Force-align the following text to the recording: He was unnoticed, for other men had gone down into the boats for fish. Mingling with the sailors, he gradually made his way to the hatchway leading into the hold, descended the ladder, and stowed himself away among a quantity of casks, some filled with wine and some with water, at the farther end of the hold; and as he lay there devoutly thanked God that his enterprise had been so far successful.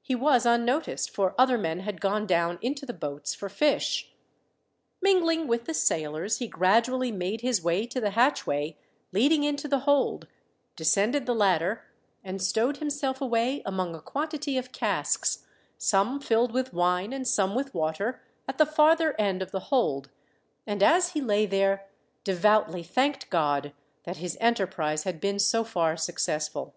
He 0.00 0.14
was 0.14 0.46
unnoticed, 0.46 1.10
for 1.10 1.34
other 1.36 1.58
men 1.58 1.80
had 1.80 2.00
gone 2.00 2.26
down 2.26 2.58
into 2.62 2.86
the 2.86 2.94
boats 2.94 3.34
for 3.34 3.50
fish. 3.50 4.14
Mingling 5.02 5.46
with 5.46 5.66
the 5.66 5.74
sailors, 5.74 6.38
he 6.38 6.48
gradually 6.48 7.12
made 7.12 7.42
his 7.42 7.62
way 7.62 7.86
to 7.88 8.00
the 8.00 8.12
hatchway 8.12 8.78
leading 9.12 9.44
into 9.44 9.68
the 9.68 9.80
hold, 9.80 10.26
descended 10.74 11.26
the 11.26 11.34
ladder, 11.34 11.84
and 12.24 12.40
stowed 12.42 12.78
himself 12.78 13.20
away 13.20 13.60
among 13.66 13.94
a 13.94 14.00
quantity 14.00 14.56
of 14.56 14.72
casks, 14.72 15.44
some 15.76 16.18
filled 16.18 16.52
with 16.52 16.72
wine 16.72 17.12
and 17.12 17.28
some 17.28 17.54
with 17.54 17.74
water, 17.74 18.22
at 18.48 18.56
the 18.56 18.64
farther 18.64 19.14
end 19.20 19.42
of 19.42 19.50
the 19.50 19.68
hold; 19.68 20.08
and 20.66 20.82
as 20.82 21.10
he 21.10 21.20
lay 21.20 21.44
there 21.44 21.86
devoutly 22.24 22.82
thanked 22.82 23.28
God 23.28 23.74
that 24.04 24.16
his 24.16 24.38
enterprise 24.40 25.02
had 25.02 25.20
been 25.20 25.38
so 25.38 25.62
far 25.62 25.94
successful. 25.98 26.72